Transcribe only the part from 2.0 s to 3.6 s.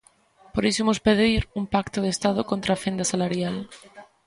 de estado contra a fenda salarial.